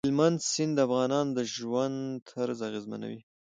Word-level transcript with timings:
هلمند 0.05 0.37
سیند 0.51 0.73
د 0.77 0.79
افغانانو 0.87 1.35
د 1.37 1.39
ژوند 1.53 1.97
طرز 2.29 2.59
اغېزمنوي. 2.69 3.19